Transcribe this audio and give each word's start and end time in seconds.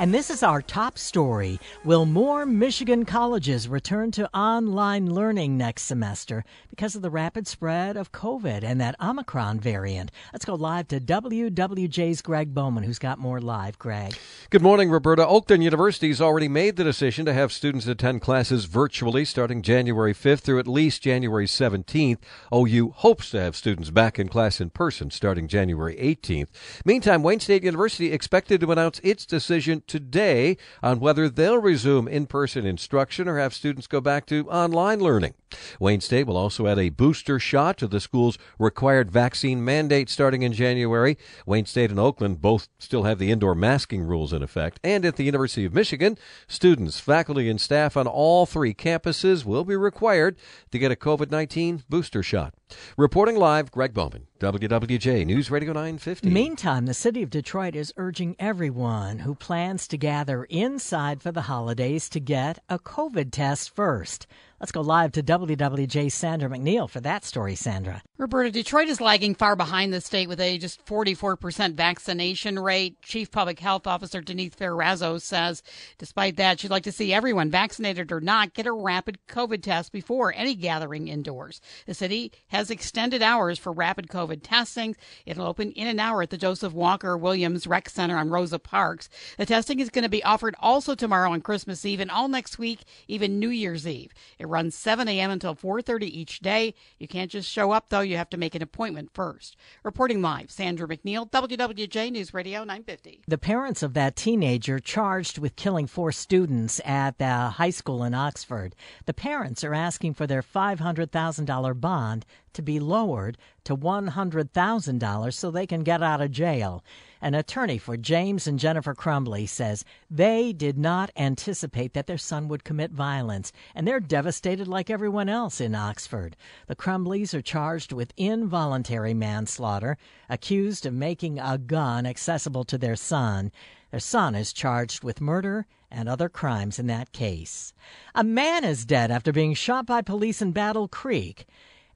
And 0.00 0.14
this 0.14 0.30
is 0.30 0.44
our 0.44 0.62
top 0.62 0.96
story. 0.96 1.58
Will 1.84 2.06
more 2.06 2.46
Michigan 2.46 3.04
colleges 3.04 3.66
return 3.66 4.12
to 4.12 4.32
online 4.32 5.12
learning 5.12 5.56
next 5.56 5.82
semester 5.82 6.44
because 6.70 6.94
of 6.94 7.02
the 7.02 7.10
rapid 7.10 7.48
spread 7.48 7.96
of 7.96 8.12
COVID 8.12 8.62
and 8.62 8.80
that 8.80 8.94
Omicron 9.00 9.58
variant? 9.58 10.12
Let's 10.32 10.44
go 10.44 10.54
live 10.54 10.86
to 10.88 11.00
WWJ's 11.00 12.22
Greg 12.22 12.54
Bowman, 12.54 12.84
who's 12.84 13.00
got 13.00 13.18
more 13.18 13.40
live. 13.40 13.76
Greg. 13.80 14.16
Good 14.50 14.62
morning, 14.62 14.88
Roberta. 14.88 15.26
Oakland 15.26 15.64
University's 15.64 16.20
already 16.20 16.46
made 16.46 16.76
the 16.76 16.84
decision 16.84 17.26
to 17.26 17.32
have 17.32 17.50
students 17.50 17.88
attend 17.88 18.22
classes 18.22 18.66
virtually 18.66 19.24
starting 19.24 19.62
January 19.62 20.14
5th 20.14 20.42
through 20.42 20.60
at 20.60 20.68
least 20.68 21.02
January 21.02 21.46
17th. 21.46 22.18
OU 22.54 22.92
hopes 22.98 23.30
to 23.30 23.40
have 23.40 23.56
students 23.56 23.90
back 23.90 24.16
in 24.20 24.28
class 24.28 24.60
in 24.60 24.70
person 24.70 25.10
starting 25.10 25.48
January 25.48 25.96
18th. 25.96 26.50
Meantime, 26.84 27.24
Wayne 27.24 27.40
State 27.40 27.64
University 27.64 28.12
expected 28.12 28.60
to 28.60 28.70
announce 28.70 29.00
its 29.00 29.26
decision 29.26 29.82
today 29.88 30.56
on 30.82 31.00
whether 31.00 31.28
they'll 31.28 31.58
resume 31.58 32.06
in 32.06 32.26
person 32.26 32.66
instruction 32.66 33.26
or 33.26 33.38
have 33.38 33.54
students 33.54 33.86
go 33.86 34.00
back 34.00 34.26
to 34.26 34.48
online 34.48 35.00
learning. 35.00 35.34
Wayne 35.80 36.00
State 36.00 36.26
will 36.26 36.36
also 36.36 36.66
add 36.66 36.78
a 36.78 36.90
booster 36.90 37.38
shot 37.38 37.78
to 37.78 37.86
the 37.86 38.00
school's 38.00 38.38
required 38.58 39.10
vaccine 39.10 39.64
mandate 39.64 40.10
starting 40.10 40.42
in 40.42 40.52
January. 40.52 41.16
Wayne 41.46 41.66
State 41.66 41.90
and 41.90 41.98
Oakland 41.98 42.40
both 42.40 42.68
still 42.78 43.04
have 43.04 43.18
the 43.18 43.30
indoor 43.30 43.54
masking 43.54 44.02
rules 44.02 44.32
in 44.32 44.42
effect. 44.42 44.78
And 44.84 45.04
at 45.04 45.16
the 45.16 45.24
University 45.24 45.64
of 45.64 45.74
Michigan, 45.74 46.18
students, 46.46 47.00
faculty, 47.00 47.48
and 47.48 47.60
staff 47.60 47.96
on 47.96 48.06
all 48.06 48.46
three 48.46 48.74
campuses 48.74 49.44
will 49.44 49.64
be 49.64 49.76
required 49.76 50.36
to 50.70 50.78
get 50.78 50.92
a 50.92 50.96
COVID 50.96 51.30
19 51.30 51.84
booster 51.88 52.22
shot. 52.22 52.54
Reporting 52.96 53.36
live, 53.36 53.70
Greg 53.70 53.94
Bowman, 53.94 54.26
WWJ 54.40 55.24
News 55.24 55.50
Radio 55.50 55.72
950. 55.72 56.30
Meantime, 56.30 56.86
the 56.86 56.94
city 56.94 57.22
of 57.22 57.30
Detroit 57.30 57.74
is 57.74 57.92
urging 57.96 58.36
everyone 58.38 59.20
who 59.20 59.34
plans 59.34 59.88
to 59.88 59.96
gather 59.96 60.44
inside 60.44 61.22
for 61.22 61.32
the 61.32 61.42
holidays 61.42 62.08
to 62.10 62.20
get 62.20 62.58
a 62.68 62.78
COVID 62.78 63.30
test 63.30 63.74
first. 63.74 64.26
Let's 64.60 64.72
go 64.72 64.80
live 64.80 65.12
to 65.12 65.22
WWJ 65.22 66.10
Sandra 66.10 66.48
McNeil 66.48 66.90
for 66.90 66.98
that 67.02 67.24
story, 67.24 67.54
Sandra. 67.54 68.02
Roberta, 68.16 68.50
Detroit 68.50 68.88
is 68.88 69.00
lagging 69.00 69.36
far 69.36 69.54
behind 69.54 69.92
the 69.92 70.00
state 70.00 70.28
with 70.28 70.40
a 70.40 70.58
just 70.58 70.84
44% 70.84 71.74
vaccination 71.74 72.58
rate. 72.58 73.00
Chief 73.00 73.30
Public 73.30 73.60
Health 73.60 73.86
Officer 73.86 74.20
Denise 74.20 74.54
Fair 74.54 74.72
Razo 74.72 75.22
says, 75.22 75.62
despite 75.96 76.36
that, 76.38 76.58
she'd 76.58 76.72
like 76.72 76.82
to 76.82 76.90
see 76.90 77.14
everyone, 77.14 77.52
vaccinated 77.52 78.10
or 78.10 78.20
not, 78.20 78.52
get 78.52 78.66
a 78.66 78.72
rapid 78.72 79.18
COVID 79.28 79.62
test 79.62 79.92
before 79.92 80.34
any 80.34 80.56
gathering 80.56 81.06
indoors. 81.06 81.60
The 81.86 81.94
city 81.94 82.32
has 82.48 82.68
extended 82.68 83.22
hours 83.22 83.60
for 83.60 83.70
rapid 83.70 84.08
COVID 84.08 84.40
testing. 84.42 84.96
It'll 85.24 85.46
open 85.46 85.70
in 85.70 85.86
an 85.86 86.00
hour 86.00 86.22
at 86.22 86.30
the 86.30 86.36
Joseph 86.36 86.72
Walker 86.72 87.16
Williams 87.16 87.68
Rec 87.68 87.88
Center 87.88 88.16
on 88.16 88.30
Rosa 88.30 88.58
Parks. 88.58 89.08
The 89.36 89.46
testing 89.46 89.78
is 89.78 89.88
going 89.88 90.02
to 90.02 90.08
be 90.08 90.24
offered 90.24 90.56
also 90.58 90.96
tomorrow 90.96 91.30
on 91.30 91.42
Christmas 91.42 91.84
Eve 91.84 92.00
and 92.00 92.10
all 92.10 92.26
next 92.26 92.58
week, 92.58 92.80
even 93.06 93.38
New 93.38 93.50
Year's 93.50 93.86
Eve. 93.86 94.10
It 94.36 94.47
runs 94.48 94.74
7 94.74 95.06
a.m. 95.08 95.30
until 95.30 95.54
4:30 95.54 96.02
each 96.04 96.40
day. 96.40 96.74
You 96.98 97.06
can't 97.06 97.30
just 97.30 97.50
show 97.50 97.70
up 97.70 97.88
though; 97.88 98.00
you 98.00 98.16
have 98.16 98.30
to 98.30 98.36
make 98.36 98.54
an 98.54 98.62
appointment 98.62 99.10
first. 99.12 99.56
Reporting 99.84 100.22
live, 100.22 100.50
Sandra 100.50 100.88
McNeil, 100.88 101.30
WWJ 101.30 102.10
News 102.10 102.34
Radio 102.34 102.60
950. 102.60 103.22
The 103.28 103.38
parents 103.38 103.82
of 103.82 103.94
that 103.94 104.16
teenager 104.16 104.78
charged 104.78 105.38
with 105.38 105.56
killing 105.56 105.86
four 105.86 106.12
students 106.12 106.80
at 106.84 107.18
the 107.18 107.50
high 107.50 107.70
school 107.70 108.02
in 108.02 108.14
Oxford. 108.14 108.74
The 109.06 109.14
parents 109.14 109.62
are 109.64 109.74
asking 109.74 110.14
for 110.14 110.26
their 110.26 110.42
$500,000 110.42 111.80
bond 111.80 112.26
to 112.54 112.62
be 112.62 112.80
lowered 112.80 113.38
to 113.64 113.76
$100,000 113.76 115.34
so 115.34 115.50
they 115.50 115.66
can 115.66 115.82
get 115.82 116.02
out 116.02 116.20
of 116.20 116.30
jail. 116.30 116.82
An 117.20 117.34
attorney 117.34 117.78
for 117.78 117.96
James 117.96 118.46
and 118.46 118.60
Jennifer 118.60 118.94
Crumbley 118.94 119.48
says 119.48 119.84
they 120.08 120.52
did 120.52 120.78
not 120.78 121.10
anticipate 121.16 121.92
that 121.94 122.06
their 122.06 122.18
son 122.18 122.46
would 122.46 122.62
commit 122.62 122.92
violence, 122.92 123.52
and 123.74 123.86
they're 123.86 123.98
devastated 123.98 124.68
like 124.68 124.88
everyone 124.88 125.28
else 125.28 125.60
in 125.60 125.74
Oxford. 125.74 126.36
The 126.68 126.76
Crumbleys 126.76 127.34
are 127.34 127.42
charged 127.42 127.92
with 127.92 128.14
involuntary 128.16 129.14
manslaughter, 129.14 129.98
accused 130.28 130.86
of 130.86 130.94
making 130.94 131.40
a 131.40 131.58
gun 131.58 132.06
accessible 132.06 132.64
to 132.64 132.78
their 132.78 132.96
son. 132.96 133.50
Their 133.90 134.00
son 134.00 134.36
is 134.36 134.52
charged 134.52 135.02
with 135.02 135.20
murder 135.20 135.66
and 135.90 136.08
other 136.08 136.28
crimes 136.28 136.78
in 136.78 136.86
that 136.86 137.12
case. 137.12 137.72
A 138.14 138.22
man 138.22 138.62
is 138.62 138.84
dead 138.84 139.10
after 139.10 139.32
being 139.32 139.54
shot 139.54 139.86
by 139.86 140.02
police 140.02 140.40
in 140.40 140.52
Battle 140.52 140.86
Creek 140.86 141.46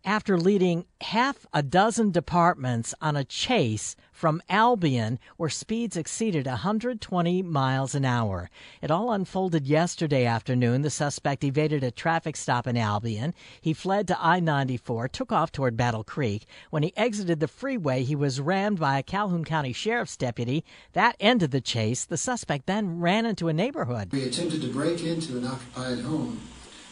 after 0.05 0.37
leading 0.37 0.85
half 1.01 1.47
a 1.53 1.63
dozen 1.63 2.11
departments 2.11 2.95
on 3.01 3.17
a 3.17 3.25
chase 3.25 3.97
from 4.13 4.43
Albion 4.49 5.19
where 5.37 5.49
speeds 5.49 5.97
exceeded 5.97 6.47
120 6.47 7.43
miles 7.43 7.95
an 7.95 8.05
hour. 8.05 8.51
It 8.81 8.91
all 8.91 9.13
unfolded 9.13 9.67
yesterday 9.67 10.25
afternoon. 10.25 10.83
The 10.83 10.91
suspect 10.91 11.45
evaded 11.45 11.83
a 11.83 11.91
traffic 11.91 12.37
stop 12.37 12.67
in 12.67 12.77
Albion. 12.77 13.35
He 13.61 13.73
fled 13.73 14.07
to 14.09 14.25
I 14.25 14.41
94, 14.41 15.09
took 15.09 15.33
off 15.33 15.51
toward 15.51 15.77
Battle 15.77 16.05
Creek. 16.05 16.47
When 16.71 16.83
he 16.83 16.97
exited 16.97 17.41
the 17.41 17.49
freeway, 17.49 18.05
he 18.05 18.15
was 18.15 18.41
rammed 18.41 18.79
by 18.79 18.99
a 18.99 19.03
Calhoun 19.03 19.45
County 19.45 19.73
Sheriff's 19.73 20.17
deputy. 20.17 20.65
That 20.93 21.17
ended 21.19 21.51
the 21.51 21.61
chase. 21.61 22.05
The 22.05 22.17
suspect 22.17 22.67
then 22.67 23.01
ran 23.01 23.27
into 23.27 23.49
a 23.49 23.53
neighborhood. 23.53 24.13
We 24.13 24.25
attempted 24.25 24.63
to 24.63 24.69
break 24.69 25.03
into 25.03 25.37
an 25.39 25.47
occupied 25.47 26.01
home. 26.01 26.41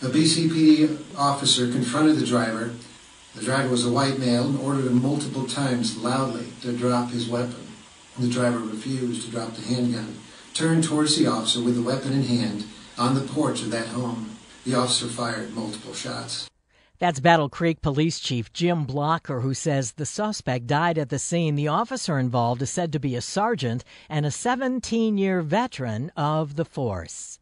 A 0.03 0.07
BCPD 0.07 0.99
officer 1.17 1.71
confronted 1.71 2.17
the 2.17 2.27
driver 2.27 2.73
the 3.35 3.43
driver 3.43 3.69
was 3.69 3.87
a 3.87 3.93
white 3.93 4.19
male 4.19 4.47
and 4.47 4.59
ordered 4.59 4.87
him 4.87 5.03
multiple 5.03 5.47
times 5.47 5.97
loudly 5.97 6.47
to 6.63 6.77
drop 6.77 7.11
his 7.11 7.29
weapon. 7.29 7.67
The 8.19 8.29
driver 8.29 8.59
refused 8.59 9.25
to 9.25 9.31
drop 9.31 9.55
the 9.55 9.63
handgun, 9.63 10.19
turned 10.53 10.85
towards 10.85 11.17
the 11.17 11.27
officer 11.27 11.63
with 11.63 11.77
the 11.77 11.83
weapon 11.83 12.13
in 12.13 12.25
hand 12.25 12.65
on 12.99 13.15
the 13.15 13.21
porch 13.21 13.63
of 13.63 13.71
that 13.71 13.89
home. 13.89 14.37
The 14.65 14.75
officer 14.75 15.07
fired 15.07 15.55
multiple 15.55 15.95
shots. 15.95 16.51
That's 17.01 17.19
Battle 17.19 17.49
Creek 17.49 17.81
Police 17.81 18.21
Chief 18.21 18.53
Jim 18.53 18.85
Blocker, 18.85 19.41
who 19.41 19.55
says 19.55 19.93
the 19.93 20.05
suspect 20.05 20.67
died 20.67 20.99
at 20.99 21.09
the 21.09 21.19
scene. 21.19 21.55
The 21.55 21.69
officer 21.69 22.19
involved 22.19 22.61
is 22.61 22.69
said 22.69 22.93
to 22.93 23.01
be 23.01 23.17
a 23.17 23.23
sergeant 23.23 23.85
and 24.11 24.27
a 24.27 24.31
17 24.31 25.17
year 25.17 25.41
veteran 25.41 26.13
of 26.15 26.57
the 26.57 26.65
force. 26.67 27.39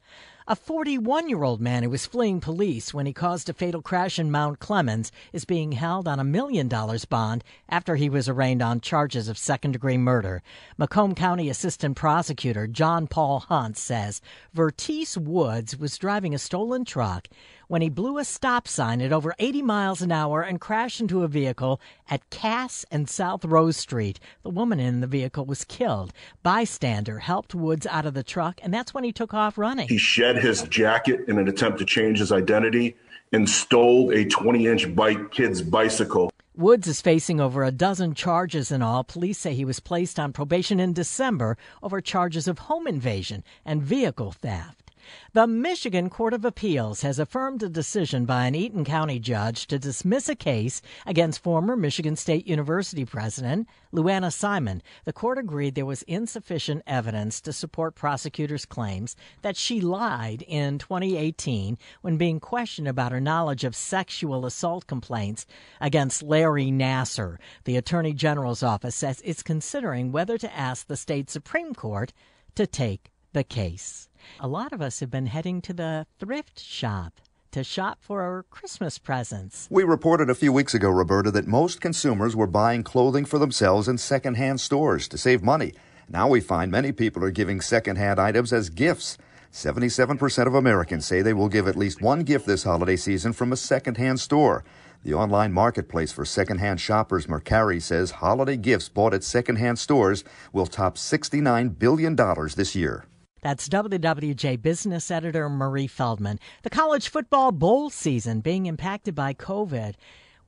A 0.51 0.57
41 0.57 1.29
year 1.29 1.43
old 1.43 1.61
man 1.61 1.83
who 1.83 1.91
was 1.91 2.07
fleeing 2.07 2.41
police 2.41 2.95
when 2.95 3.05
he 3.05 3.13
caused 3.13 3.51
a 3.51 3.53
fatal 3.53 3.83
crash 3.83 4.19
in 4.19 4.31
Mount 4.31 4.61
Clemens 4.61 5.13
is 5.31 5.45
being 5.45 5.73
held 5.73 6.09
on 6.09 6.19
a 6.19 6.25
million 6.25 6.69
dollars 6.69 7.05
bond 7.05 7.45
after 7.69 7.97
he 7.97 8.09
was 8.09 8.31
arraigned 8.31 8.63
on 8.63 8.81
charges 8.81 9.29
of 9.29 9.37
second 9.37 9.73
degree 9.73 9.99
murder. 9.99 10.43
Macomb 10.79 11.15
County 11.15 11.51
Assistant 11.51 11.99
Prosecutor 11.99 12.67
John 12.67 13.07
Paul 13.07 13.41
Hunt 13.41 13.77
says 13.77 14.23
Vertice 14.57 15.19
Woods 15.19 15.77
was 15.77 15.99
driving 15.99 16.35
a 16.35 16.39
stolen 16.39 16.87
truck 16.87 17.29
when 17.69 17.83
he 17.83 17.89
blew 17.89 18.19
a 18.19 18.25
stop 18.25 18.67
sign 18.67 19.01
at 19.01 19.13
over 19.13 19.35
80 19.39 19.63
miles 19.63 20.03
an 20.03 20.11
hour 20.11 20.43
and 20.43 20.61
crashed 20.61 21.01
into 21.01 21.23
a 21.23 21.29
vehicle 21.29 21.81
at 22.11 22.29
Cass 22.31 22.85
and 22.91 23.09
South 23.09 23.45
Rose 23.45 23.77
Street. 23.77 24.19
The 24.43 24.51
woman 24.51 24.81
in 24.81 25.01
the 25.01 25.07
vehicle 25.07 25.45
was 25.45 25.65
killed. 25.65 26.13
Bystander 26.43 27.21
helped 27.21 27.55
Woods 27.55 27.87
out 27.87 28.07
of 28.07 28.15
the 28.15 28.23
truck, 28.23 28.59
and 28.63 28.75
that's 28.75 28.93
when 28.93 29.05
he 29.05 29.13
took 29.13 29.33
off 29.33 29.59
running. 29.59 29.89
He 29.89 29.99
shed 29.99 30.39
his 30.39 30.63
jacket 30.63 31.21
in 31.29 31.39
an 31.39 31.47
attempt 31.47 31.79
to 31.79 31.85
change 31.85 32.19
his 32.19 32.33
identity 32.33 32.97
and 33.33 33.49
stole 33.49 34.11
a 34.11 34.25
20 34.25 34.67
inch 34.67 34.97
bike 34.97 35.31
kid's 35.31 35.61
bicycle. 35.61 36.31
Woods 36.57 36.89
is 36.89 37.01
facing 37.01 37.41
over 37.41 37.63
a 37.63 37.71
dozen 37.71 38.15
charges 38.15 38.73
in 38.73 38.83
all. 38.83 39.05
Police 39.05 39.39
say 39.39 39.55
he 39.55 39.65
was 39.65 39.79
placed 39.79 40.19
on 40.19 40.33
probation 40.33 40.81
in 40.81 40.93
December 40.93 41.57
over 41.83 42.01
charges 42.01 42.49
of 42.49 42.59
home 42.59 42.87
invasion 42.87 43.45
and 43.65 43.83
vehicle 43.83 44.33
theft. 44.33 44.88
The 45.33 45.47
Michigan 45.47 46.11
Court 46.11 46.35
of 46.35 46.45
Appeals 46.45 47.03
has 47.03 47.19
affirmed 47.19 47.63
a 47.63 47.69
decision 47.69 48.25
by 48.25 48.47
an 48.47 48.55
Eaton 48.55 48.85
County 48.85 49.19
judge 49.19 49.67
to 49.69 49.79
dismiss 49.79 50.29
a 50.29 50.35
case 50.35 50.83
against 51.07 51.43
former 51.43 51.77
Michigan 51.77 52.17
State 52.17 52.47
University 52.47 53.05
president 53.05 53.69
Lou-Anna 53.93 54.31
Simon. 54.31 54.83
The 55.05 55.13
court 55.13 55.39
agreed 55.39 55.75
there 55.75 55.87
was 55.87 56.03
insufficient 56.03 56.83
evidence 56.87 57.41
to 57.43 57.53
support 57.53 57.95
prosecutors' 57.95 58.67
claims 58.67 59.17
that 59.43 59.57
she 59.57 59.81
lied 59.81 60.43
in 60.47 60.79
2018 60.79 61.79
when 62.03 62.17
being 62.17 62.41
questioned 62.41 62.89
about 62.89 63.13
her 63.13 63.21
knowledge 63.21 63.65
of 63.65 63.75
sexual 63.77 64.45
assault 64.45 64.87
complaints 64.87 65.47
against 65.81 66.23
Larry 66.23 66.71
Nassar. 66.71 67.39
The 67.65 67.77
Attorney 67.77 68.13
General's 68.13 68.63
office 68.63 68.97
says 68.97 69.23
it's 69.25 69.43
considering 69.43 70.13
whether 70.13 70.37
to 70.39 70.57
ask 70.57 70.87
the 70.87 70.97
state 70.97 71.31
Supreme 71.31 71.75
Court 71.75 72.13
to 72.55 72.67
take 72.67 73.11
the 73.33 73.45
case. 73.45 74.09
A 74.41 74.49
lot 74.49 74.73
of 74.73 74.81
us 74.81 75.01
have 75.01 75.11
been 75.11 75.27
heading 75.27 75.61
to 75.63 75.73
the 75.73 76.07
thrift 76.19 76.61
shop 76.61 77.21
to 77.51 77.65
shop 77.65 77.99
for 78.01 78.23
our 78.23 78.43
Christmas 78.51 78.99
presents. 78.99 79.69
We 79.71 79.83
reported 79.83 80.29
a 80.29 80.35
few 80.35 80.53
weeks 80.53 80.75
ago, 80.75 80.91
Roberta, 80.91 81.31
that 81.31 81.47
most 81.47 81.81
consumers 81.81 82.37
were 82.37 82.47
buying 82.47 82.83
clothing 82.83 83.25
for 83.25 83.39
themselves 83.39 83.89
in 83.89 83.97
secondhand 83.99 84.61
stores 84.61 85.09
to 85.09 85.19
save 85.19 85.43
money. 85.43 85.73
Now 86.09 86.29
we 86.29 86.41
find 86.41 86.71
many 86.71 86.93
people 86.93 87.25
are 87.25 87.31
giving 87.31 87.61
secondhand 87.61 88.21
items 88.21 88.53
as 88.53 88.71
gifts. 88.71 89.19
77% 89.53 90.47
of 90.47 90.55
Americans 90.55 91.07
say 91.07 91.23
they 91.23 91.33
will 91.33 91.49
give 91.49 91.67
at 91.67 91.77
least 91.77 92.03
one 92.03 92.23
gift 92.23 92.47
this 92.47 92.65
holiday 92.65 92.97
season 92.97 93.33
from 93.33 93.53
a 93.53 93.57
secondhand 93.57 94.21
store. 94.21 94.63
The 95.05 95.15
online 95.15 95.53
marketplace 95.53 96.13
for 96.13 96.25
secondhand 96.25 96.81
shoppers, 96.81 97.27
Mercari, 97.27 97.81
says 97.81 98.11
holiday 98.11 98.57
gifts 98.57 98.89
bought 98.89 99.15
at 99.15 99.25
secondhand 99.25 99.79
stores 99.79 100.23
will 100.53 100.67
top 100.67 100.97
$69 100.97 101.79
billion 101.79 102.15
this 102.15 102.75
year. 102.75 103.05
That's 103.41 103.69
WWJ 103.69 104.61
business 104.61 105.11
editor 105.11 105.49
Marie 105.49 105.87
Feldman. 105.87 106.41
The 106.63 106.71
college 106.71 107.09
football 107.09 107.53
bowl 107.53 107.89
season 107.91 108.41
being 108.41 108.67
impacted 108.67 109.15
by 109.15 109.35
COVID 109.35 109.95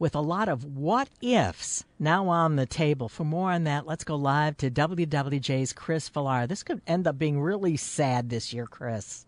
with 0.01 0.15
a 0.15 0.21
lot 0.21 0.49
of 0.49 0.65
what 0.65 1.09
ifs 1.21 1.85
now 1.99 2.29
on 2.29 2.57
the 2.57 2.67
table. 2.67 3.09
For 3.09 3.25
more 3.25 3.53
on 3.53 3.65
that, 3.65 3.87
let's 3.87 4.03
go 4.03 4.17
live 4.17 4.57
to 4.57 4.71
WWJ's 4.71 5.73
Chris 5.73 6.09
Villar. 6.09 6.47
This 6.47 6.63
could 6.63 6.81
end 6.87 7.07
up 7.07 7.19
being 7.19 7.41
really 7.41 7.77
sad 7.77 8.31
this 8.31 8.53
year, 8.53 8.67
Chris. 8.67 9.27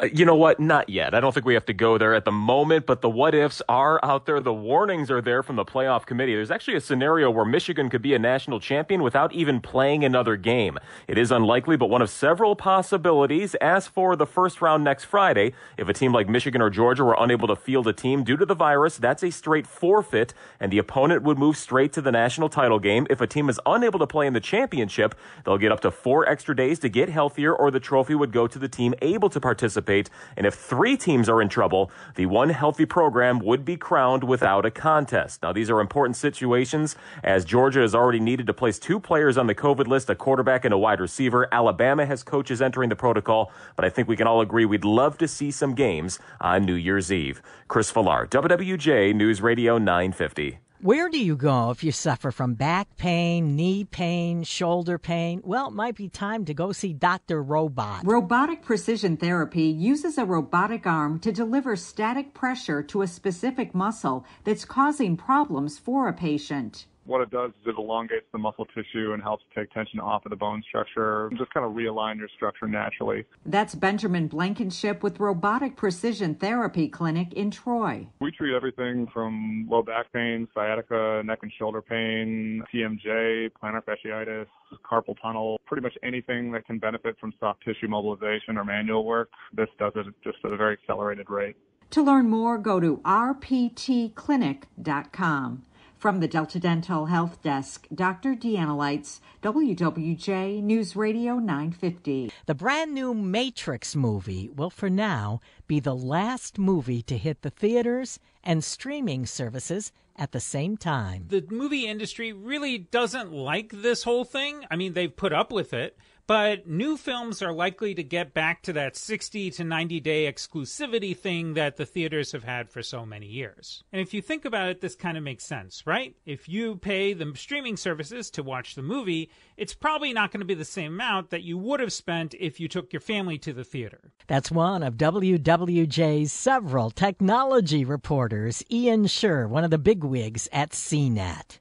Uh, 0.00 0.08
you 0.12 0.24
know 0.24 0.34
what? 0.34 0.58
Not 0.58 0.88
yet. 0.88 1.14
I 1.14 1.20
don't 1.20 1.32
think 1.32 1.44
we 1.44 1.54
have 1.54 1.66
to 1.66 1.72
go 1.72 1.98
there 1.98 2.14
at 2.14 2.24
the 2.24 2.32
moment, 2.32 2.86
but 2.86 3.02
the 3.02 3.10
what 3.10 3.34
ifs 3.34 3.60
are 3.68 4.00
out 4.02 4.26
there. 4.26 4.40
The 4.40 4.52
warnings 4.52 5.10
are 5.10 5.20
there 5.20 5.42
from 5.42 5.56
the 5.56 5.64
playoff 5.64 6.06
committee. 6.06 6.34
There's 6.34 6.50
actually 6.50 6.76
a 6.76 6.80
scenario 6.80 7.30
where 7.30 7.44
Michigan 7.44 7.90
could 7.90 8.00
be 8.00 8.14
a 8.14 8.18
national 8.18 8.58
champion 8.58 9.02
without 9.02 9.32
even 9.32 9.60
playing 9.60 10.02
another 10.04 10.36
game. 10.36 10.78
It 11.06 11.18
is 11.18 11.30
unlikely, 11.30 11.76
but 11.76 11.90
one 11.90 12.00
of 12.00 12.10
several 12.10 12.56
possibilities. 12.56 13.54
As 13.56 13.86
for 13.86 14.16
the 14.16 14.26
first 14.26 14.62
round 14.62 14.82
next 14.82 15.04
Friday, 15.04 15.52
if 15.76 15.88
a 15.88 15.92
team 15.92 16.12
like 16.12 16.28
Michigan 16.28 16.62
or 16.62 16.70
Georgia 16.70 17.04
were 17.04 17.16
unable 17.18 17.46
to 17.48 17.56
field 17.56 17.86
a 17.86 17.92
team 17.92 18.24
due 18.24 18.38
to 18.38 18.46
the 18.46 18.54
virus, 18.54 18.96
that's 18.96 19.22
a 19.22 19.30
straight 19.30 19.66
forfeit, 19.66 20.32
and 20.58 20.72
the 20.72 20.78
opponent 20.78 21.22
would 21.22 21.38
move 21.38 21.56
straight 21.56 21.92
to 21.92 22.00
the 22.00 22.12
national 22.12 22.48
title 22.48 22.78
game. 22.78 23.06
If 23.10 23.20
a 23.20 23.26
team 23.26 23.48
is 23.48 23.60
unable 23.66 23.98
to 23.98 24.06
play 24.06 24.26
in 24.26 24.32
the 24.32 24.40
championship, 24.40 25.14
they'll 25.44 25.58
get 25.58 25.70
up 25.70 25.80
to 25.80 25.90
four 25.90 26.26
extra 26.26 26.56
days 26.56 26.78
to 26.80 26.88
get 26.88 27.10
healthier, 27.10 27.54
or 27.54 27.70
the 27.70 27.78
trophy 27.78 28.14
would 28.14 28.32
go 28.32 28.46
to 28.46 28.58
the 28.58 28.68
team 28.68 28.94
able 29.02 29.28
to 29.28 29.38
participate 29.38 29.91
participate. 29.92 30.10
And 30.36 30.46
if 30.46 30.54
three 30.54 30.96
teams 30.96 31.28
are 31.28 31.40
in 31.42 31.48
trouble, 31.48 31.90
the 32.14 32.26
one 32.26 32.50
healthy 32.50 32.86
program 32.86 33.38
would 33.40 33.64
be 33.64 33.76
crowned 33.76 34.24
without 34.24 34.64
a 34.64 34.70
contest. 34.70 35.42
Now, 35.42 35.52
these 35.52 35.70
are 35.70 35.80
important 35.80 36.16
situations 36.16 36.96
as 37.22 37.44
Georgia 37.44 37.80
has 37.80 37.94
already 37.94 38.20
needed 38.20 38.46
to 38.46 38.54
place 38.54 38.78
two 38.78 38.98
players 38.98 39.36
on 39.36 39.46
the 39.46 39.54
COVID 39.54 39.86
list, 39.86 40.10
a 40.10 40.14
quarterback 40.14 40.64
and 40.64 40.74
a 40.74 40.78
wide 40.78 41.00
receiver. 41.00 41.48
Alabama 41.52 42.06
has 42.06 42.22
coaches 42.22 42.62
entering 42.62 42.88
the 42.88 42.96
protocol, 42.96 43.50
but 43.76 43.84
I 43.84 43.90
think 43.90 44.08
we 44.08 44.16
can 44.16 44.26
all 44.26 44.40
agree 44.40 44.64
we'd 44.64 44.84
love 44.84 45.18
to 45.18 45.28
see 45.28 45.50
some 45.50 45.74
games 45.74 46.18
on 46.40 46.64
New 46.64 46.74
Year's 46.74 47.12
Eve. 47.12 47.42
Chris 47.68 47.90
Villar, 47.90 48.26
WWJ 48.26 49.14
News 49.14 49.40
Radio 49.40 49.78
950. 49.78 50.58
Where 50.82 51.08
do 51.08 51.16
you 51.16 51.36
go 51.36 51.70
if 51.70 51.84
you 51.84 51.92
suffer 51.92 52.32
from 52.32 52.54
back 52.54 52.96
pain, 52.96 53.54
knee 53.54 53.84
pain, 53.84 54.42
shoulder 54.42 54.98
pain? 54.98 55.40
Well, 55.44 55.68
it 55.68 55.74
might 55.74 55.94
be 55.94 56.08
time 56.08 56.44
to 56.46 56.54
go 56.54 56.72
see 56.72 56.92
Dr. 56.92 57.40
Robot. 57.40 58.04
Robotic 58.04 58.62
precision 58.62 59.16
therapy 59.16 59.62
uses 59.62 60.18
a 60.18 60.24
robotic 60.24 60.84
arm 60.84 61.20
to 61.20 61.30
deliver 61.30 61.76
static 61.76 62.34
pressure 62.34 62.82
to 62.82 63.02
a 63.02 63.06
specific 63.06 63.76
muscle 63.76 64.26
that's 64.42 64.64
causing 64.64 65.16
problems 65.16 65.78
for 65.78 66.08
a 66.08 66.12
patient. 66.12 66.86
What 67.04 67.20
it 67.20 67.30
does 67.30 67.50
is 67.50 67.66
it 67.66 67.74
elongates 67.76 68.26
the 68.32 68.38
muscle 68.38 68.64
tissue 68.66 69.12
and 69.12 69.20
helps 69.22 69.44
take 69.56 69.72
tension 69.72 69.98
off 69.98 70.24
of 70.24 70.30
the 70.30 70.36
bone 70.36 70.62
structure, 70.66 71.30
just 71.36 71.52
kind 71.52 71.66
of 71.66 71.72
realign 71.72 72.16
your 72.18 72.28
structure 72.28 72.68
naturally. 72.68 73.24
That's 73.44 73.74
Benjamin 73.74 74.28
Blankenship 74.28 75.02
with 75.02 75.18
Robotic 75.18 75.74
Precision 75.74 76.36
Therapy 76.36 76.86
Clinic 76.88 77.32
in 77.32 77.50
Troy. 77.50 78.06
We 78.20 78.30
treat 78.30 78.54
everything 78.54 79.08
from 79.12 79.66
low 79.68 79.82
back 79.82 80.12
pain, 80.12 80.46
sciatica, 80.54 81.22
neck 81.24 81.40
and 81.42 81.50
shoulder 81.58 81.82
pain, 81.82 82.62
TMJ, 82.72 83.50
plantar 83.60 83.82
fasciitis, 83.82 84.46
carpal 84.88 85.20
tunnel, 85.20 85.60
pretty 85.66 85.82
much 85.82 85.98
anything 86.04 86.52
that 86.52 86.64
can 86.66 86.78
benefit 86.78 87.18
from 87.18 87.34
soft 87.40 87.64
tissue 87.64 87.88
mobilization 87.88 88.56
or 88.56 88.64
manual 88.64 89.04
work. 89.04 89.28
This 89.52 89.66
does 89.78 89.92
it 89.96 90.06
just 90.22 90.38
at 90.44 90.52
a 90.52 90.56
very 90.56 90.74
accelerated 90.74 91.28
rate. 91.28 91.56
To 91.90 92.00
learn 92.00 92.30
more, 92.30 92.58
go 92.58 92.78
to 92.80 92.98
rptclinic.com. 93.04 95.62
From 96.02 96.18
the 96.18 96.26
Delta 96.26 96.58
Dental 96.58 97.06
Health 97.06 97.40
Desk, 97.42 97.86
Dr. 97.94 98.34
Deanna 98.34 98.76
Lites, 98.76 99.20
WWJ 99.40 100.60
News 100.60 100.96
Radio 100.96 101.36
950. 101.36 102.32
The 102.46 102.56
brand 102.56 102.92
new 102.92 103.14
Matrix 103.14 103.94
movie 103.94 104.48
will, 104.48 104.68
for 104.68 104.90
now, 104.90 105.40
be 105.68 105.78
the 105.78 105.94
last 105.94 106.58
movie 106.58 107.02
to 107.02 107.16
hit 107.16 107.42
the 107.42 107.50
theaters 107.50 108.18
and 108.42 108.64
streaming 108.64 109.26
services 109.26 109.92
at 110.16 110.32
the 110.32 110.40
same 110.40 110.76
time. 110.76 111.26
The 111.28 111.46
movie 111.50 111.86
industry 111.86 112.32
really 112.32 112.78
doesn't 112.78 113.32
like 113.32 113.70
this 113.70 114.02
whole 114.02 114.24
thing. 114.24 114.64
I 114.72 114.74
mean, 114.74 114.94
they've 114.94 115.16
put 115.16 115.32
up 115.32 115.52
with 115.52 115.72
it, 115.72 115.96
but 116.26 116.66
new 116.66 116.96
films 116.96 117.42
are 117.42 117.52
likely 117.52 117.94
to 117.94 118.02
get 118.02 118.32
back 118.34 118.62
to 118.62 118.72
that 118.72 118.96
60 118.96 119.50
to 119.50 119.64
90 119.64 120.00
day 120.00 120.32
exclusivity 120.32 121.16
thing 121.16 121.54
that 121.54 121.76
the 121.76 121.86
theaters 121.86 122.32
have 122.32 122.44
had 122.44 122.70
for 122.70 122.82
so 122.82 123.04
many 123.04 123.26
years. 123.26 123.82
And 123.92 124.00
if 124.00 124.14
you 124.14 124.22
think 124.22 124.44
about 124.44 124.68
it, 124.68 124.80
this 124.80 124.94
kind 124.94 125.16
of 125.16 125.24
makes 125.24 125.44
sense, 125.44 125.86
right? 125.86 126.14
If 126.24 126.48
you 126.48 126.76
pay 126.76 127.12
the 127.12 127.32
streaming 127.34 127.76
services 127.76 128.30
to 128.32 128.42
watch 128.42 128.74
the 128.74 128.82
movie, 128.82 129.30
it's 129.56 129.74
probably 129.74 130.12
not 130.12 130.30
going 130.30 130.40
to 130.40 130.46
be 130.46 130.54
the 130.54 130.64
same 130.64 130.92
amount 130.92 131.30
that 131.30 131.42
you 131.42 131.58
would 131.58 131.80
have 131.80 131.92
spent 131.92 132.34
if 132.38 132.60
you 132.60 132.68
took 132.68 132.92
your 132.92 133.00
family 133.00 133.38
to 133.38 133.52
the 133.52 133.64
theater. 133.64 134.12
That's 134.26 134.50
one 134.50 134.82
of 134.82 134.94
WWJ's 134.94 136.32
several 136.32 136.90
technology 136.90 137.84
reporters, 137.84 138.62
Ian 138.70 139.04
Sherr, 139.04 139.48
one 139.48 139.64
of 139.64 139.70
the 139.70 139.78
bigwigs 139.78 140.48
at 140.52 140.70
CNET. 140.70 141.58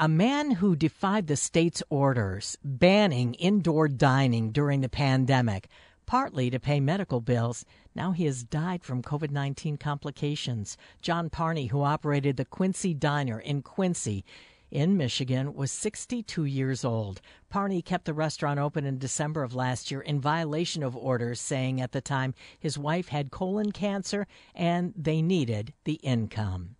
A 0.00 0.06
man 0.06 0.52
who 0.52 0.76
defied 0.76 1.26
the 1.26 1.34
state's 1.34 1.82
orders 1.90 2.56
banning 2.62 3.34
indoor 3.34 3.88
dining 3.88 4.52
during 4.52 4.80
the 4.80 4.88
pandemic, 4.88 5.66
partly 6.06 6.50
to 6.50 6.60
pay 6.60 6.78
medical 6.78 7.20
bills. 7.20 7.64
Now 7.96 8.12
he 8.12 8.24
has 8.26 8.44
died 8.44 8.84
from 8.84 9.02
COVID 9.02 9.32
19 9.32 9.76
complications. 9.76 10.76
John 11.02 11.30
Parney, 11.30 11.66
who 11.66 11.82
operated 11.82 12.36
the 12.36 12.44
Quincy 12.44 12.94
Diner 12.94 13.40
in 13.40 13.60
Quincy, 13.60 14.24
in 14.70 14.96
Michigan 14.96 15.52
was 15.52 15.72
62 15.72 16.44
years 16.44 16.84
old. 16.84 17.20
Parney 17.48 17.82
kept 17.82 18.04
the 18.04 18.14
restaurant 18.14 18.60
open 18.60 18.84
in 18.84 18.98
December 18.98 19.42
of 19.42 19.52
last 19.52 19.90
year 19.90 20.00
in 20.00 20.20
violation 20.20 20.84
of 20.84 20.96
orders, 20.96 21.40
saying 21.40 21.80
at 21.80 21.90
the 21.90 22.00
time 22.00 22.34
his 22.56 22.78
wife 22.78 23.08
had 23.08 23.32
colon 23.32 23.72
cancer 23.72 24.28
and 24.54 24.94
they 24.96 25.22
needed 25.22 25.74
the 25.82 25.94
income. 25.94 26.76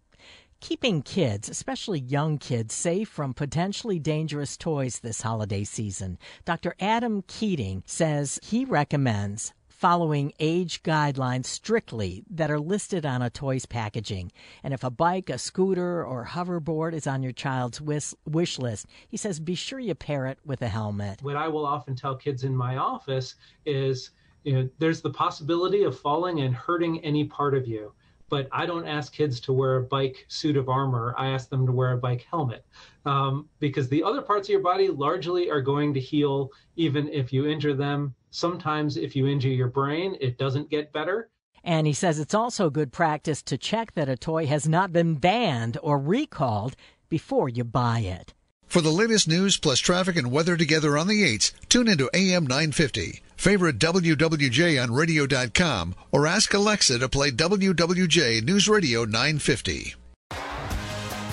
Keeping 0.61 1.03
kids, 1.03 1.49
especially 1.49 2.00
young 2.00 2.37
kids, 2.37 2.75
safe 2.75 3.09
from 3.09 3.33
potentially 3.33 4.00
dangerous 4.00 4.57
toys 4.57 4.99
this 4.99 5.23
holiday 5.23 5.62
season. 5.62 6.19
Dr. 6.45 6.75
Adam 6.81 7.23
Keating 7.23 7.85
says 7.87 8.41
he 8.43 8.65
recommends 8.65 9.55
following 9.69 10.33
age 10.41 10.83
guidelines 10.83 11.47
strictly 11.47 12.25
that 12.29 12.50
are 12.50 12.59
listed 12.59 13.07
on 13.07 13.23
a 13.23 13.31
toy's 13.31 13.67
packaging. 13.67 14.33
And 14.65 14.75
if 14.75 14.83
a 14.83 14.91
bike, 14.91 15.31
a 15.31 15.38
scooter, 15.38 16.05
or 16.05 16.27
hoverboard 16.27 16.93
is 16.93 17.07
on 17.07 17.23
your 17.23 17.33
child's 17.33 17.81
wish, 17.81 18.12
wish 18.27 18.59
list, 18.59 18.87
he 19.07 19.17
says 19.17 19.38
be 19.38 19.55
sure 19.55 19.79
you 19.79 19.95
pair 19.95 20.27
it 20.27 20.41
with 20.45 20.61
a 20.61 20.69
helmet. 20.69 21.23
What 21.23 21.37
I 21.37 21.47
will 21.47 21.65
often 21.65 21.95
tell 21.95 22.17
kids 22.17 22.43
in 22.43 22.57
my 22.57 22.79
office 22.79 23.37
is 23.65 24.11
you 24.43 24.55
know, 24.55 24.69
there's 24.81 25.03
the 25.03 25.11
possibility 25.11 25.85
of 25.85 25.99
falling 25.99 26.41
and 26.41 26.53
hurting 26.53 27.05
any 27.05 27.25
part 27.25 27.55
of 27.55 27.69
you 27.69 27.93
but 28.28 28.49
I 28.52 28.66
don't 28.66 28.87
ask 28.87 29.12
kids 29.12 29.40
to 29.40 29.52
wear 29.52 29.76
a 29.76 29.82
bike 29.82 30.26
suit 30.28 30.56
of 30.56 30.68
armor. 30.68 31.14
I 31.16 31.28
ask 31.28 31.49
them 31.49 31.66
to 31.66 31.73
wear 31.73 31.92
a 31.92 31.99
bike 31.99 32.26
helmet 32.30 32.64
um, 33.04 33.49
because 33.58 33.88
the 33.88 34.02
other 34.02 34.23
parts 34.23 34.49
of 34.49 34.52
your 34.52 34.61
body 34.61 34.88
largely 34.88 35.50
are 35.50 35.61
going 35.61 35.94
to 35.94 36.00
heal 36.00 36.50
even 36.76 37.08
if 37.08 37.32
you 37.32 37.47
injure 37.47 37.75
them. 37.75 38.14
Sometimes, 38.30 38.97
if 38.97 39.16
you 39.16 39.26
injure 39.26 39.49
your 39.49 39.68
brain, 39.68 40.16
it 40.20 40.38
doesn't 40.38 40.70
get 40.70 40.92
better. 40.92 41.30
And 41.64 41.87
he 41.87 41.92
says 41.92 42.18
it's 42.18 42.35
also 42.35 42.70
good 42.70 42.92
practice 42.92 43.42
to 43.44 43.58
check 43.58 43.94
that 43.94 44.08
a 44.08 44.16
toy 44.16 44.47
has 44.47 44.68
not 44.68 44.92
been 44.92 45.14
banned 45.14 45.78
or 45.82 45.99
recalled 45.99 46.76
before 47.08 47.49
you 47.49 47.64
buy 47.64 48.00
it. 48.00 48.35
For 48.66 48.82
the 48.82 48.90
latest 48.90 49.26
news 49.26 49.56
plus 49.56 49.78
traffic 49.78 50.16
and 50.16 50.30
weather 50.30 50.56
together 50.56 50.99
on 50.99 51.08
the 51.08 51.23
8th, 51.23 51.52
tune 51.68 51.88
into 51.88 52.11
AM 52.12 52.47
950. 52.47 53.23
Favorite 53.38 53.78
WWJ 53.78 54.83
on 54.83 54.92
radio.com 54.92 55.95
or 56.11 56.26
ask 56.26 56.52
Alexa 56.52 56.99
to 56.99 57.09
play 57.09 57.30
WWJ 57.30 58.42
News 58.42 58.68
Radio 58.68 59.04
950. 59.04 59.95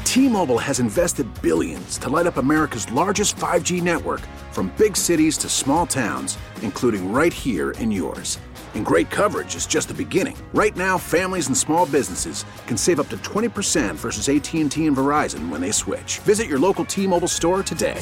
T-Mobile 0.03 0.59
has 0.59 0.79
invested 0.79 1.27
billions 1.41 1.97
to 1.97 2.09
light 2.09 2.27
up 2.27 2.37
America's 2.37 2.89
largest 2.91 3.35
5G 3.37 3.81
network 3.81 4.21
from 4.51 4.71
big 4.77 4.95
cities 4.95 5.35
to 5.39 5.49
small 5.49 5.87
towns, 5.87 6.37
including 6.61 7.11
right 7.11 7.33
here 7.33 7.71
in 7.71 7.91
yours. 7.91 8.37
And 8.75 8.85
great 8.85 9.09
coverage 9.09 9.55
is 9.55 9.65
just 9.65 9.87
the 9.87 9.93
beginning. 9.95 10.37
Right 10.53 10.75
now, 10.75 10.99
families 10.99 11.47
and 11.47 11.57
small 11.57 11.87
businesses 11.87 12.45
can 12.67 12.77
save 12.77 12.99
up 12.99 13.09
to 13.09 13.17
20% 13.17 13.95
versus 13.95 14.29
AT&T 14.29 14.61
and 14.61 14.71
Verizon 14.71 15.49
when 15.49 15.59
they 15.59 15.71
switch. 15.71 16.19
Visit 16.19 16.47
your 16.47 16.59
local 16.59 16.85
T-Mobile 16.85 17.27
store 17.27 17.63
today. 17.63 18.01